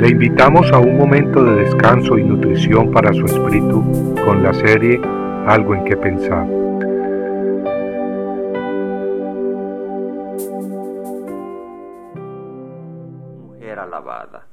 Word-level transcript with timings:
Le 0.00 0.08
invitamos 0.08 0.72
a 0.72 0.78
un 0.78 0.96
momento 0.96 1.44
de 1.44 1.56
descanso 1.56 2.16
y 2.16 2.24
nutrición 2.24 2.90
para 2.90 3.12
su 3.12 3.26
espíritu 3.26 4.14
con 4.24 4.42
la 4.42 4.54
serie 4.54 4.98
Algo 5.46 5.74
en 5.74 5.84
que 5.84 5.94
pensar. 5.94 6.46
Mujer 13.46 13.78
alabada. 13.78 14.46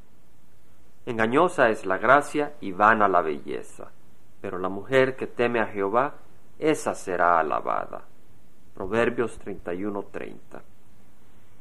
Engañosa 1.05 1.69
es 1.69 1.85
la 1.85 1.97
gracia 1.97 2.55
y 2.59 2.73
vana 2.73 3.07
la 3.07 3.21
belleza, 3.21 3.89
pero 4.41 4.57
la 4.57 4.67
mujer 4.67 5.15
que 5.15 5.27
teme 5.27 5.61
a 5.61 5.67
Jehová, 5.67 6.15
esa 6.59 6.93
será 6.93 7.39
alabada. 7.39 8.01
Proverbios 8.75 9.39
31:30. 9.39 10.76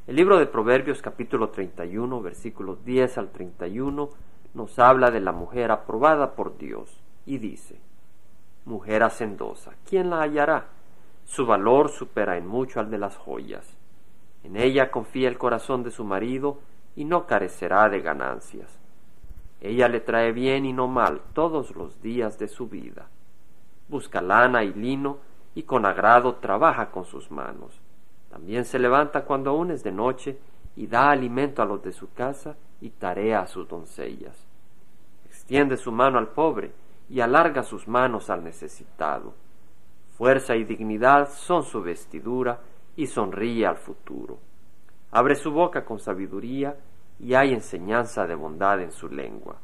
El 0.07 0.15
libro 0.15 0.39
de 0.39 0.45
Proverbios 0.45 1.01
capítulo 1.01 1.49
31 1.49 2.21
versículos 2.21 2.85
10 2.85 3.17
al 3.17 3.29
31 3.29 4.09
nos 4.53 4.79
habla 4.79 5.11
de 5.11 5.19
la 5.19 5.33
mujer 5.33 5.69
aprobada 5.69 6.31
por 6.31 6.57
Dios 6.57 7.01
y 7.25 7.39
dice, 7.39 7.81
Mujer 8.63 9.03
hacendosa, 9.03 9.73
¿quién 9.85 10.09
la 10.09 10.21
hallará? 10.21 10.67
Su 11.25 11.45
valor 11.45 11.89
supera 11.89 12.37
en 12.37 12.47
mucho 12.47 12.79
al 12.79 12.89
de 12.89 12.97
las 12.97 13.17
joyas. 13.17 13.75
En 14.45 14.55
ella 14.55 14.91
confía 14.91 15.27
el 15.27 15.37
corazón 15.37 15.83
de 15.83 15.91
su 15.91 16.05
marido 16.05 16.59
y 16.95 17.03
no 17.03 17.27
carecerá 17.27 17.89
de 17.89 17.99
ganancias. 17.99 18.79
Ella 19.59 19.89
le 19.89 19.99
trae 19.99 20.31
bien 20.31 20.65
y 20.65 20.71
no 20.71 20.87
mal 20.87 21.19
todos 21.33 21.75
los 21.75 22.01
días 22.01 22.39
de 22.39 22.47
su 22.47 22.69
vida. 22.69 23.09
Busca 23.89 24.21
lana 24.21 24.63
y 24.63 24.73
lino 24.73 25.17
y 25.53 25.63
con 25.63 25.85
agrado 25.85 26.35
trabaja 26.35 26.91
con 26.91 27.03
sus 27.03 27.29
manos 27.29 27.81
también 28.29 28.65
se 28.65 28.79
levanta 28.79 29.25
cuando 29.25 29.51
aún 29.51 29.71
es 29.71 29.83
de 29.83 29.91
noche 29.91 30.37
y 30.75 30.87
da 30.87 31.09
alimento 31.09 31.61
a 31.61 31.65
los 31.65 31.81
de 31.81 31.91
su 31.91 32.13
casa 32.13 32.55
y 32.81 32.89
tarea 32.91 33.41
a 33.41 33.47
sus 33.47 33.67
doncellas. 33.67 34.45
Extiende 35.25 35.77
su 35.77 35.91
mano 35.91 36.19
al 36.19 36.29
pobre 36.29 36.71
y 37.09 37.21
alarga 37.21 37.63
sus 37.63 37.87
manos 37.87 38.29
al 38.29 38.43
necesitado. 38.43 39.33
Fuerza 40.17 40.55
y 40.55 40.63
dignidad 40.63 41.29
son 41.29 41.63
su 41.63 41.81
vestidura 41.81 42.59
y 42.95 43.07
sonríe 43.07 43.65
al 43.65 43.77
futuro. 43.77 44.39
Abre 45.11 45.35
su 45.35 45.51
boca 45.51 45.85
con 45.85 45.99
sabiduría 45.99 46.75
y 47.19 47.33
hay 47.33 47.53
enseñanza 47.53 48.27
de 48.27 48.35
bondad 48.35 48.81
en 48.81 48.91
su 48.91 49.09
lengua. 49.09 49.57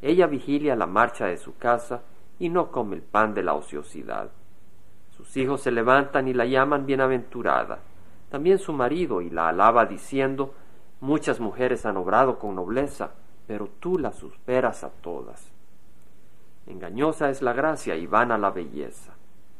Ella 0.00 0.26
vigilia 0.26 0.74
la 0.74 0.86
marcha 0.86 1.26
de 1.26 1.36
su 1.36 1.56
casa 1.56 2.02
y 2.38 2.48
no 2.48 2.70
come 2.70 2.96
el 2.96 3.02
pan 3.02 3.34
de 3.34 3.42
la 3.42 3.54
ociosidad. 3.54 4.30
Sus 5.16 5.36
hijos 5.36 5.62
se 5.62 5.70
levantan 5.70 6.28
y 6.28 6.34
la 6.34 6.44
llaman 6.44 6.86
bienaventurada, 6.86 7.78
también 8.30 8.58
su 8.58 8.72
marido, 8.72 9.20
y 9.20 9.30
la 9.30 9.48
alaba 9.48 9.86
diciendo, 9.86 10.54
Muchas 11.00 11.40
mujeres 11.40 11.84
han 11.84 11.96
obrado 11.96 12.38
con 12.38 12.54
nobleza, 12.54 13.10
pero 13.46 13.68
tú 13.80 13.98
las 13.98 14.14
superas 14.14 14.84
a 14.84 14.90
todas. 14.90 15.50
Engañosa 16.66 17.28
es 17.28 17.42
la 17.42 17.52
gracia 17.52 17.96
y 17.96 18.06
vana 18.06 18.38
la 18.38 18.50
belleza, 18.50 19.12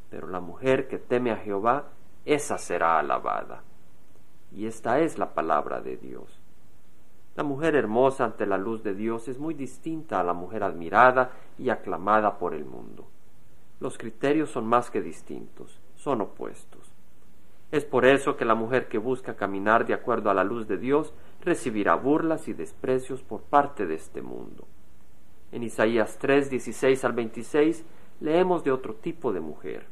pero 0.08 0.28
la 0.28 0.38
mujer 0.38 0.86
que 0.86 0.98
teme 0.98 1.32
a 1.32 1.36
Jehová, 1.36 1.86
esa 2.24 2.58
será 2.58 3.00
alabada. 3.00 3.62
Y 4.52 4.66
esta 4.66 5.00
es 5.00 5.18
la 5.18 5.34
palabra 5.34 5.80
de 5.80 5.96
Dios. 5.96 6.40
La 7.34 7.42
mujer 7.42 7.74
hermosa 7.74 8.24
ante 8.24 8.46
la 8.46 8.58
luz 8.58 8.82
de 8.82 8.94
Dios 8.94 9.26
es 9.26 9.38
muy 9.38 9.54
distinta 9.54 10.20
a 10.20 10.24
la 10.24 10.34
mujer 10.34 10.62
admirada 10.62 11.32
y 11.58 11.70
aclamada 11.70 12.38
por 12.38 12.54
el 12.54 12.64
mundo. 12.64 13.08
Los 13.82 13.98
criterios 13.98 14.48
son 14.48 14.64
más 14.68 14.92
que 14.92 15.02
distintos, 15.02 15.80
son 15.96 16.20
opuestos. 16.20 16.92
Es 17.72 17.84
por 17.84 18.06
eso 18.06 18.36
que 18.36 18.44
la 18.44 18.54
mujer 18.54 18.86
que 18.86 18.96
busca 18.96 19.34
caminar 19.34 19.86
de 19.86 19.92
acuerdo 19.92 20.30
a 20.30 20.34
la 20.34 20.44
luz 20.44 20.68
de 20.68 20.78
Dios 20.78 21.12
recibirá 21.40 21.96
burlas 21.96 22.46
y 22.46 22.52
desprecios 22.52 23.24
por 23.24 23.40
parte 23.42 23.84
de 23.88 23.96
este 23.96 24.22
mundo. 24.22 24.68
En 25.50 25.64
Isaías 25.64 26.16
3, 26.20 26.48
16 26.48 27.04
al 27.04 27.12
26 27.12 27.84
leemos 28.20 28.62
de 28.62 28.70
otro 28.70 28.94
tipo 28.94 29.32
de 29.32 29.40
mujer, 29.40 29.86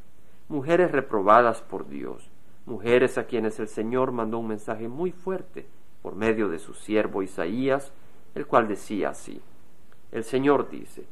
mujeres 0.47 0.89
reprobadas 0.93 1.61
por 1.61 1.89
Dios, 1.89 2.31
mujeres 2.65 3.17
a 3.17 3.25
quienes 3.25 3.59
el 3.59 3.67
Señor 3.67 4.13
mandó 4.13 4.39
un 4.39 4.47
mensaje 4.47 4.87
muy 4.87 5.11
fuerte 5.11 5.67
por 6.01 6.15
medio 6.15 6.47
de 6.47 6.59
su 6.59 6.75
siervo 6.75 7.23
Isaías, 7.23 7.91
el 8.35 8.47
cual 8.47 8.69
decía 8.69 9.09
así, 9.09 9.41
el 10.13 10.23
Señor 10.23 10.69
dice, 10.69 11.03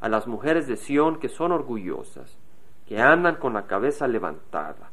a 0.00 0.08
las 0.08 0.26
mujeres 0.26 0.66
de 0.66 0.76
Sión 0.76 1.18
que 1.18 1.28
son 1.28 1.52
orgullosas, 1.52 2.38
que 2.86 3.00
andan 3.00 3.36
con 3.36 3.52
la 3.54 3.66
cabeza 3.66 4.08
levantada, 4.08 4.90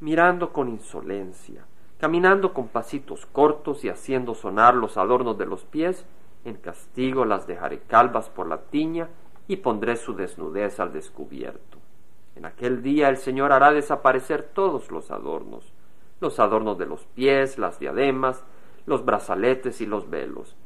mirando 0.00 0.52
con 0.52 0.68
insolencia, 0.68 1.64
caminando 1.98 2.52
con 2.52 2.68
pasitos 2.68 3.26
cortos 3.26 3.84
y 3.84 3.88
haciendo 3.88 4.34
sonar 4.34 4.74
los 4.74 4.96
adornos 4.96 5.38
de 5.38 5.46
los 5.46 5.64
pies, 5.64 6.06
en 6.44 6.56
castigo 6.56 7.24
las 7.24 7.46
dejaré 7.46 7.80
calvas 7.80 8.28
por 8.28 8.46
la 8.46 8.58
tiña 8.58 9.08
y 9.48 9.56
pondré 9.56 9.96
su 9.96 10.14
desnudez 10.14 10.78
al 10.78 10.92
descubierto. 10.92 11.78
En 12.36 12.44
aquel 12.44 12.82
día 12.82 13.08
el 13.08 13.16
Señor 13.16 13.52
hará 13.52 13.72
desaparecer 13.72 14.50
todos 14.54 14.90
los 14.90 15.10
adornos, 15.10 15.72
los 16.20 16.38
adornos 16.38 16.78
de 16.78 16.86
los 16.86 17.04
pies, 17.06 17.58
las 17.58 17.78
diademas, 17.78 18.44
los 18.86 19.04
brazaletes 19.04 19.80
y 19.80 19.86
los 19.86 20.08
velos, 20.08 20.56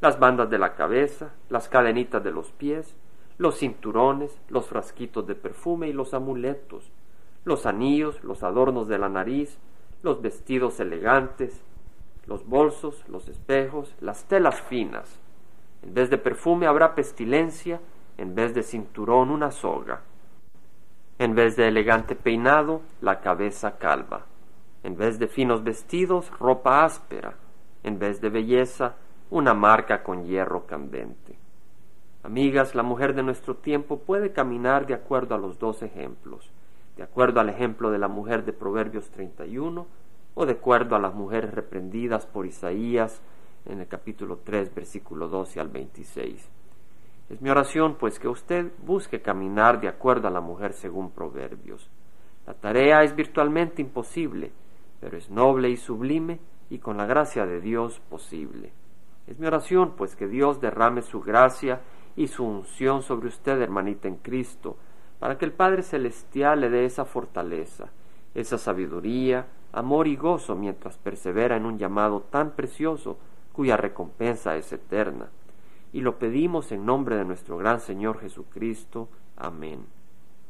las 0.00 0.18
bandas 0.18 0.48
de 0.50 0.58
la 0.58 0.74
cabeza, 0.74 1.32
las 1.48 1.68
cadenitas 1.68 2.22
de 2.22 2.30
los 2.30 2.52
pies, 2.52 2.96
los 3.38 3.58
cinturones, 3.58 4.38
los 4.48 4.66
frasquitos 4.66 5.26
de 5.26 5.34
perfume 5.34 5.88
y 5.88 5.92
los 5.92 6.14
amuletos, 6.14 6.90
los 7.44 7.66
anillos, 7.66 8.22
los 8.24 8.42
adornos 8.42 8.88
de 8.88 8.98
la 8.98 9.08
nariz, 9.08 9.58
los 10.02 10.22
vestidos 10.22 10.80
elegantes, 10.80 11.62
los 12.26 12.46
bolsos, 12.46 13.04
los 13.08 13.28
espejos, 13.28 13.94
las 14.00 14.24
telas 14.24 14.60
finas. 14.62 15.20
En 15.82 15.94
vez 15.94 16.10
de 16.10 16.18
perfume 16.18 16.66
habrá 16.66 16.94
pestilencia, 16.94 17.80
en 18.18 18.34
vez 18.34 18.54
de 18.54 18.62
cinturón 18.62 19.30
una 19.30 19.50
soga. 19.50 20.02
En 21.18 21.34
vez 21.34 21.56
de 21.56 21.68
elegante 21.68 22.14
peinado, 22.14 22.82
la 23.00 23.20
cabeza 23.20 23.78
calva. 23.78 24.26
En 24.82 24.96
vez 24.96 25.18
de 25.18 25.28
finos 25.28 25.62
vestidos, 25.62 26.30
ropa 26.38 26.84
áspera. 26.84 27.34
En 27.82 27.98
vez 27.98 28.20
de 28.20 28.28
belleza, 28.28 28.96
una 29.30 29.54
marca 29.54 30.02
con 30.02 30.24
hierro 30.24 30.66
candente. 30.66 31.38
Amigas, 32.26 32.74
la 32.74 32.82
mujer 32.82 33.14
de 33.14 33.22
nuestro 33.22 33.54
tiempo 33.54 34.00
puede 34.00 34.32
caminar 34.32 34.84
de 34.88 34.94
acuerdo 34.94 35.36
a 35.36 35.38
los 35.38 35.60
dos 35.60 35.82
ejemplos, 35.82 36.50
de 36.96 37.04
acuerdo 37.04 37.38
al 37.38 37.48
ejemplo 37.48 37.92
de 37.92 37.98
la 37.98 38.08
mujer 38.08 38.44
de 38.44 38.52
Proverbios 38.52 39.10
31 39.10 39.86
o 40.34 40.44
de 40.44 40.52
acuerdo 40.54 40.96
a 40.96 40.98
las 40.98 41.14
mujeres 41.14 41.54
reprendidas 41.54 42.26
por 42.26 42.44
Isaías 42.44 43.22
en 43.64 43.78
el 43.78 43.86
capítulo 43.86 44.40
3, 44.42 44.74
versículo 44.74 45.28
12 45.28 45.60
al 45.60 45.68
26. 45.68 46.50
Es 47.30 47.40
mi 47.40 47.48
oración, 47.48 47.94
pues, 47.94 48.18
que 48.18 48.26
usted 48.26 48.72
busque 48.84 49.22
caminar 49.22 49.80
de 49.80 49.86
acuerdo 49.86 50.26
a 50.26 50.32
la 50.32 50.40
mujer 50.40 50.72
según 50.72 51.12
Proverbios. 51.12 51.88
La 52.44 52.54
tarea 52.54 53.04
es 53.04 53.14
virtualmente 53.14 53.82
imposible, 53.82 54.50
pero 55.00 55.16
es 55.16 55.30
noble 55.30 55.70
y 55.70 55.76
sublime 55.76 56.40
y 56.70 56.78
con 56.78 56.96
la 56.96 57.06
gracia 57.06 57.46
de 57.46 57.60
Dios 57.60 58.00
posible. 58.10 58.72
Es 59.28 59.38
mi 59.38 59.46
oración, 59.46 59.94
pues, 59.96 60.16
que 60.16 60.26
Dios 60.26 60.60
derrame 60.60 61.02
su 61.02 61.20
gracia 61.20 61.82
y 62.16 62.28
su 62.28 62.44
unción 62.44 63.02
sobre 63.02 63.28
usted, 63.28 63.60
hermanita 63.60 64.08
en 64.08 64.16
Cristo, 64.16 64.76
para 65.18 65.38
que 65.38 65.44
el 65.44 65.52
Padre 65.52 65.82
Celestial 65.82 66.60
le 66.60 66.70
dé 66.70 66.84
esa 66.84 67.04
fortaleza, 67.04 67.90
esa 68.34 68.58
sabiduría, 68.58 69.46
amor 69.72 70.08
y 70.08 70.16
gozo 70.16 70.56
mientras 70.56 70.96
persevera 70.96 71.56
en 71.56 71.66
un 71.66 71.78
llamado 71.78 72.20
tan 72.30 72.52
precioso 72.52 73.18
cuya 73.52 73.76
recompensa 73.76 74.56
es 74.56 74.72
eterna. 74.72 75.28
Y 75.92 76.00
lo 76.00 76.18
pedimos 76.18 76.72
en 76.72 76.84
nombre 76.84 77.16
de 77.16 77.24
nuestro 77.24 77.56
gran 77.56 77.80
Señor 77.80 78.20
Jesucristo. 78.20 79.08
Amén. 79.36 79.84